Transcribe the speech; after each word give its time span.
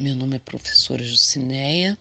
Meu 0.00 0.14
nome 0.14 0.36
é 0.36 0.38
professora 0.38 1.02
Jucineia, 1.02 1.98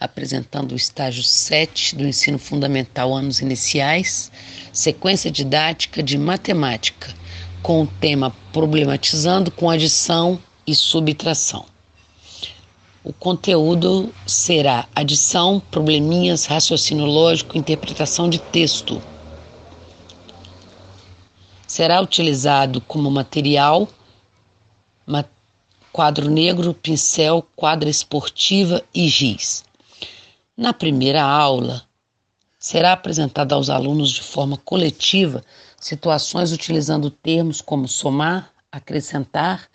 apresentando 0.00 0.72
o 0.72 0.76
estágio 0.76 1.22
7 1.22 1.94
do 1.94 2.08
ensino 2.08 2.38
fundamental 2.38 3.14
anos 3.14 3.40
iniciais, 3.40 4.32
sequência 4.72 5.30
didática 5.30 6.02
de 6.02 6.16
matemática, 6.16 7.14
com 7.62 7.82
o 7.82 7.86
tema 7.86 8.34
Problematizando 8.50 9.50
com 9.50 9.68
adição 9.68 10.40
e 10.66 10.74
subtração. 10.74 11.66
O 13.04 13.12
conteúdo 13.12 14.10
será 14.26 14.88
adição, 14.94 15.60
probleminhas, 15.70 16.46
raciocínio 16.46 17.04
lógico, 17.04 17.58
interpretação 17.58 18.30
de 18.30 18.38
texto. 18.38 19.02
Será 21.66 22.00
utilizado 22.00 22.80
como 22.80 23.10
material 23.10 23.86
quadro 25.98 26.30
negro, 26.30 26.72
pincel, 26.72 27.44
quadra 27.56 27.90
esportiva 27.90 28.80
e 28.94 29.08
giz. 29.08 29.64
Na 30.56 30.72
primeira 30.72 31.24
aula, 31.24 31.82
será 32.56 32.92
apresentada 32.92 33.56
aos 33.56 33.68
alunos 33.68 34.12
de 34.12 34.22
forma 34.22 34.56
coletiva 34.58 35.42
situações 35.80 36.52
utilizando 36.52 37.10
termos 37.10 37.60
como 37.60 37.88
somar, 37.88 38.48
acrescentar, 38.70 39.66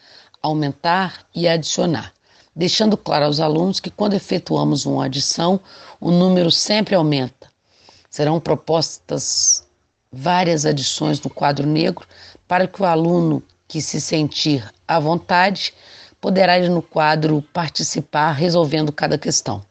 aumentar 0.41 1.25
e 1.35 1.45
adicionar, 1.45 2.13
deixando 2.55 2.95
claro 2.95 3.25
aos 3.25 3.41
alunos 3.41 3.81
que 3.81 3.89
quando 3.89 4.13
efetuamos 4.13 4.85
uma 4.85 5.03
adição, 5.03 5.59
o 5.99 6.09
número 6.09 6.49
sempre 6.49 6.95
aumenta. 6.95 7.49
Serão 8.09 8.39
propostas 8.39 9.67
várias 10.09 10.65
adições 10.65 11.19
no 11.19 11.29
quadro 11.29 11.67
negro 11.67 12.07
para 12.47 12.65
que 12.65 12.81
o 12.81 12.85
aluno 12.85 13.43
que 13.67 13.81
se 13.81 13.99
sentir 13.99 14.73
à 14.87 15.01
vontade 15.01 15.73
poderá 16.23 16.57
ir 16.57 16.69
no 16.69 16.81
quadro 16.81 17.41
participar 17.51 18.31
resolvendo 18.31 18.93
cada 18.93 19.17
questão. 19.17 19.61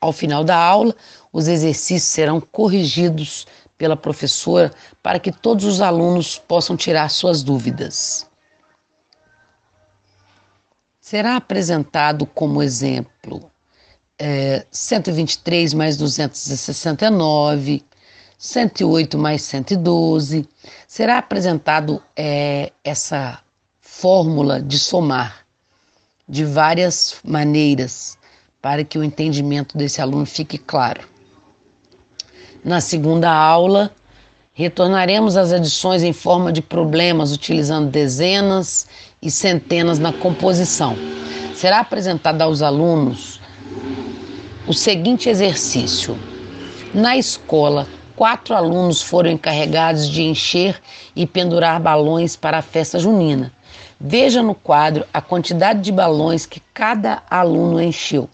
Ao 0.00 0.12
final 0.12 0.42
da 0.42 0.56
aula, 0.56 0.92
os 1.32 1.46
exercícios 1.46 2.10
serão 2.10 2.40
corrigidos 2.40 3.46
pela 3.78 3.96
professora 3.96 4.72
para 5.00 5.20
que 5.20 5.30
todos 5.30 5.64
os 5.64 5.80
alunos 5.80 6.40
possam 6.40 6.76
tirar 6.76 7.08
suas 7.08 7.44
dúvidas. 7.44 8.28
Será 11.00 11.36
apresentado 11.36 12.26
como 12.26 12.64
exemplo 12.64 13.48
é, 14.18 14.66
123 14.72 15.72
mais 15.72 15.96
269, 15.96 17.84
108 18.36 19.16
mais 19.16 19.42
112. 19.42 20.48
Será 20.88 21.18
apresentado 21.18 22.02
é, 22.16 22.72
essa 22.82 23.40
fórmula 23.80 24.60
de 24.60 24.80
somar 24.80 25.41
de 26.28 26.44
várias 26.44 27.16
maneiras 27.24 28.18
para 28.60 28.84
que 28.84 28.98
o 28.98 29.04
entendimento 29.04 29.76
desse 29.76 30.00
aluno 30.00 30.24
fique 30.24 30.56
claro. 30.56 31.00
Na 32.64 32.80
segunda 32.80 33.30
aula, 33.30 33.90
retornaremos 34.54 35.36
às 35.36 35.52
adições 35.52 36.02
em 36.02 36.12
forma 36.12 36.52
de 36.52 36.62
problemas 36.62 37.32
utilizando 37.32 37.90
dezenas 37.90 38.86
e 39.20 39.30
centenas 39.30 39.98
na 39.98 40.12
composição. 40.12 40.96
Será 41.54 41.80
apresentado 41.80 42.40
aos 42.42 42.62
alunos 42.62 43.40
o 44.66 44.72
seguinte 44.72 45.28
exercício: 45.28 46.16
na 46.94 47.16
escola, 47.16 47.88
quatro 48.14 48.54
alunos 48.54 49.02
foram 49.02 49.30
encarregados 49.30 50.08
de 50.08 50.22
encher 50.22 50.80
e 51.16 51.26
pendurar 51.26 51.80
balões 51.80 52.36
para 52.36 52.58
a 52.58 52.62
festa 52.62 52.98
junina. 52.98 53.52
Veja 54.04 54.42
no 54.42 54.52
quadro 54.52 55.06
a 55.14 55.22
quantidade 55.22 55.80
de 55.80 55.92
balões 55.92 56.44
que 56.44 56.58
cada 56.74 57.22
aluno 57.30 57.80
encheu. 57.80 58.28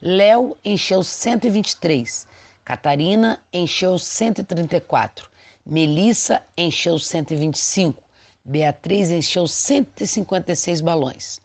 Léo 0.00 0.56
encheu 0.64 1.02
123, 1.02 2.28
Catarina 2.64 3.42
encheu 3.52 3.98
134, 3.98 5.28
Melissa 5.66 6.44
encheu 6.56 6.96
125, 6.96 8.00
Beatriz 8.44 9.10
encheu 9.10 9.48
156 9.48 10.80
balões. 10.80 11.40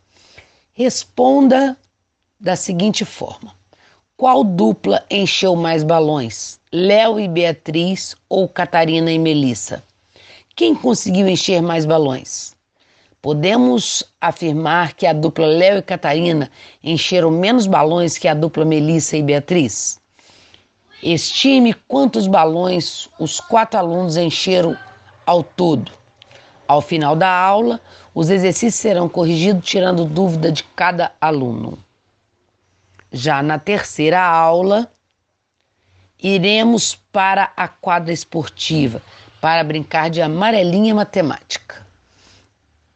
Responda 0.72 1.76
da 2.40 2.56
seguinte 2.56 3.04
forma: 3.04 3.56
Qual 4.16 4.44
dupla 4.44 5.04
encheu 5.10 5.56
mais 5.56 5.84
balões? 5.84 6.60
Léo 6.72 7.20
e 7.20 7.28
Beatriz 7.28 8.16
ou 8.30 8.48
Catarina 8.48 9.12
e 9.12 9.18
Melissa? 9.18 9.84
Quem 10.56 10.76
conseguiu 10.76 11.28
encher 11.28 11.64
mais 11.64 11.84
balões? 11.84 12.59
Podemos 13.22 14.02
afirmar 14.22 14.94
que 14.94 15.06
a 15.06 15.12
dupla 15.12 15.46
Léo 15.46 15.80
e 15.80 15.82
Catarina 15.82 16.50
encheram 16.82 17.30
menos 17.30 17.68
balões 17.68 18.18
que 18.18 18.30
a 18.30 18.34
dupla 18.34 18.64
Melissa 18.64 19.18
e 19.18 19.24
Beatriz? 19.24 20.00
Estime 21.04 21.74
quantos 21.74 22.28
balões 22.28 23.10
os 23.20 23.42
quatro 23.42 23.78
alunos 23.78 24.16
encheram 24.16 24.78
ao 25.26 25.44
todo. 25.44 25.92
Ao 26.66 26.82
final 26.82 27.14
da 27.14 27.30
aula, 27.30 27.82
os 28.16 28.30
exercícios 28.30 28.76
serão 28.76 29.10
corrigidos 29.10 29.68
tirando 29.68 30.06
dúvida 30.06 30.50
de 30.50 30.64
cada 30.64 31.12
aluno. 31.20 31.78
Já 33.12 33.44
na 33.44 33.60
terceira 33.60 34.22
aula, 34.22 34.90
iremos 36.18 36.98
para 37.12 37.52
a 37.58 37.68
quadra 37.68 38.14
esportiva 38.14 39.02
para 39.42 39.62
brincar 39.62 40.10
de 40.10 40.22
amarelinha 40.22 40.96
matemática 40.96 41.89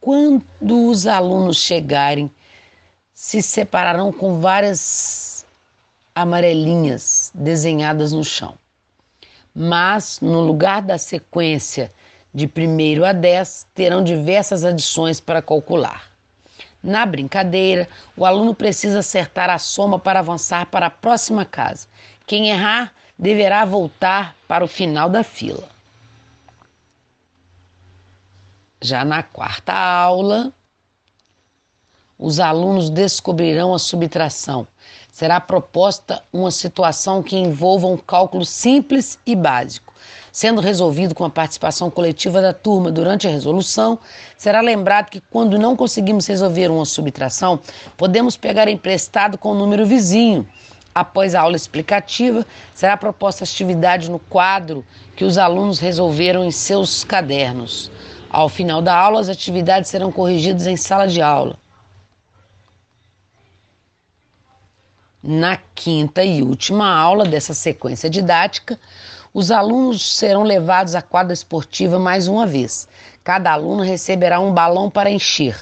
quando 0.04 0.90
os 0.90 1.06
alunos 1.06 1.56
chegarem, 1.56 2.30
se 3.14 3.40
separarão 3.40 4.12
com 4.12 4.38
várias 4.38 5.46
amarelinhas 6.14 7.32
desenhadas 7.34 8.12
no 8.12 8.22
chão. 8.22 8.54
Mas, 9.54 10.20
no 10.20 10.40
lugar 10.40 10.82
da 10.82 10.98
sequência 10.98 11.90
de 12.34 12.46
primeiro 12.46 13.02
a 13.02 13.14
dez, 13.14 13.66
terão 13.74 14.04
diversas 14.04 14.62
adições 14.62 15.20
para 15.20 15.40
calcular. 15.40 16.10
Na 16.82 17.06
brincadeira, 17.06 17.88
o 18.14 18.26
aluno 18.26 18.54
precisa 18.54 18.98
acertar 18.98 19.48
a 19.48 19.58
soma 19.58 19.98
para 19.98 20.18
avançar 20.18 20.66
para 20.66 20.88
a 20.88 20.90
próxima 20.90 21.46
casa. 21.46 21.88
Quem 22.26 22.50
errar 22.50 22.92
deverá 23.18 23.64
voltar 23.64 24.36
para 24.46 24.62
o 24.62 24.68
final 24.68 25.08
da 25.08 25.22
fila. 25.22 25.73
Já 28.84 29.02
na 29.02 29.22
quarta 29.22 29.72
aula, 29.72 30.52
os 32.18 32.38
alunos 32.38 32.90
descobrirão 32.90 33.72
a 33.72 33.78
subtração. 33.78 34.66
Será 35.10 35.40
proposta 35.40 36.22
uma 36.30 36.50
situação 36.50 37.22
que 37.22 37.34
envolva 37.34 37.86
um 37.86 37.96
cálculo 37.96 38.44
simples 38.44 39.18
e 39.24 39.34
básico. 39.34 39.94
Sendo 40.30 40.60
resolvido 40.60 41.14
com 41.14 41.24
a 41.24 41.30
participação 41.30 41.90
coletiva 41.90 42.42
da 42.42 42.52
turma 42.52 42.92
durante 42.92 43.26
a 43.26 43.30
resolução, 43.30 43.98
será 44.36 44.60
lembrado 44.60 45.08
que 45.08 45.22
quando 45.30 45.58
não 45.58 45.74
conseguimos 45.74 46.26
resolver 46.26 46.70
uma 46.70 46.84
subtração, 46.84 47.58
podemos 47.96 48.36
pegar 48.36 48.68
emprestado 48.68 49.38
com 49.38 49.52
o 49.52 49.58
número 49.58 49.86
vizinho. 49.86 50.46
Após 50.94 51.34
a 51.34 51.40
aula 51.40 51.56
explicativa, 51.56 52.46
será 52.74 52.98
proposta 52.98 53.44
atividade 53.44 54.10
no 54.10 54.18
quadro 54.18 54.84
que 55.16 55.24
os 55.24 55.38
alunos 55.38 55.78
resolveram 55.78 56.44
em 56.44 56.50
seus 56.50 57.02
cadernos. 57.02 57.90
Ao 58.36 58.48
final 58.48 58.82
da 58.82 58.92
aula, 58.92 59.20
as 59.20 59.28
atividades 59.28 59.88
serão 59.88 60.10
corrigidas 60.10 60.66
em 60.66 60.76
sala 60.76 61.06
de 61.06 61.22
aula. 61.22 61.56
Na 65.22 65.56
quinta 65.56 66.24
e 66.24 66.42
última 66.42 66.92
aula 66.92 67.24
dessa 67.24 67.54
sequência 67.54 68.10
didática, 68.10 68.76
os 69.32 69.52
alunos 69.52 70.16
serão 70.16 70.42
levados 70.42 70.96
à 70.96 71.00
quadra 71.00 71.32
esportiva 71.32 71.96
mais 72.00 72.26
uma 72.26 72.44
vez. 72.44 72.88
Cada 73.22 73.52
aluno 73.52 73.84
receberá 73.84 74.40
um 74.40 74.52
balão 74.52 74.90
para 74.90 75.08
encher. 75.08 75.56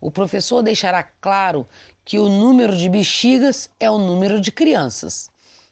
O 0.00 0.10
professor 0.10 0.64
deixará 0.64 1.04
claro 1.04 1.64
que 2.04 2.18
o 2.18 2.28
número 2.28 2.76
de 2.76 2.88
bexigas 2.88 3.70
é 3.78 3.88
o 3.88 3.98
número 3.98 4.40
de 4.40 4.50
crianças. 4.50 5.30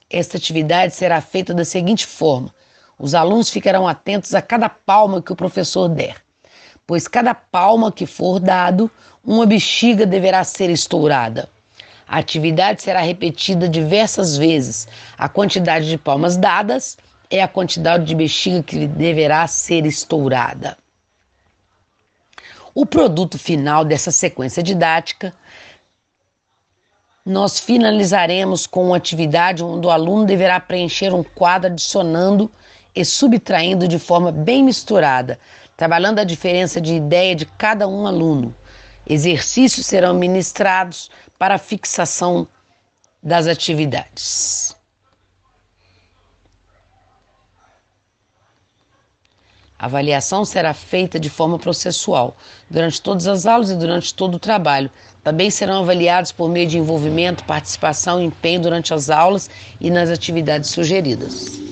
Esta 0.08 0.36
atividade 0.36 0.94
será 0.94 1.20
feita 1.20 1.52
da 1.52 1.64
seguinte 1.64 2.06
forma: 2.06 2.54
os 2.96 3.12
alunos 3.12 3.50
ficarão 3.50 3.88
atentos 3.88 4.36
a 4.36 4.40
cada 4.40 4.68
palma 4.68 5.20
que 5.20 5.32
o 5.32 5.36
professor 5.36 5.88
der 5.88 6.27
pois 6.88 7.06
cada 7.06 7.34
palma 7.34 7.92
que 7.92 8.06
for 8.06 8.40
dado, 8.40 8.90
uma 9.22 9.44
bexiga 9.44 10.06
deverá 10.06 10.42
ser 10.42 10.70
estourada. 10.70 11.46
A 12.08 12.16
atividade 12.16 12.80
será 12.80 13.02
repetida 13.02 13.68
diversas 13.68 14.38
vezes. 14.38 14.88
A 15.18 15.28
quantidade 15.28 15.86
de 15.86 15.98
palmas 15.98 16.38
dadas 16.38 16.96
é 17.30 17.42
a 17.42 17.46
quantidade 17.46 18.06
de 18.06 18.14
bexiga 18.14 18.62
que 18.62 18.86
deverá 18.86 19.46
ser 19.46 19.84
estourada. 19.84 20.78
O 22.74 22.86
produto 22.86 23.38
final 23.38 23.84
dessa 23.84 24.10
sequência 24.10 24.62
didática 24.62 25.34
nós 27.26 27.60
finalizaremos 27.60 28.66
com 28.66 28.86
uma 28.86 28.96
atividade 28.96 29.62
onde 29.62 29.86
o 29.86 29.90
aluno 29.90 30.24
deverá 30.24 30.58
preencher 30.58 31.12
um 31.12 31.22
quadro 31.22 31.70
adicionando 31.70 32.50
e 32.98 33.04
subtraindo 33.04 33.86
de 33.86 33.96
forma 33.96 34.32
bem 34.32 34.64
misturada, 34.64 35.38
trabalhando 35.76 36.18
a 36.18 36.24
diferença 36.24 36.80
de 36.80 36.94
ideia 36.96 37.32
de 37.32 37.46
cada 37.46 37.86
um 37.86 38.08
aluno. 38.08 38.52
Exercícios 39.08 39.86
serão 39.86 40.14
ministrados 40.14 41.08
para 41.38 41.54
a 41.54 41.58
fixação 41.58 42.48
das 43.22 43.46
atividades. 43.46 44.76
A 49.78 49.86
avaliação 49.86 50.44
será 50.44 50.74
feita 50.74 51.20
de 51.20 51.30
forma 51.30 51.56
processual, 51.56 52.36
durante 52.68 53.00
todas 53.00 53.28
as 53.28 53.46
aulas 53.46 53.70
e 53.70 53.76
durante 53.76 54.12
todo 54.12 54.34
o 54.34 54.40
trabalho. 54.40 54.90
Também 55.22 55.52
serão 55.52 55.82
avaliados 55.82 56.32
por 56.32 56.48
meio 56.48 56.68
de 56.68 56.78
envolvimento, 56.78 57.44
participação 57.44 58.20
e 58.20 58.24
empenho 58.24 58.60
durante 58.60 58.92
as 58.92 59.08
aulas 59.08 59.48
e 59.80 59.88
nas 59.88 60.10
atividades 60.10 60.70
sugeridas. 60.70 61.67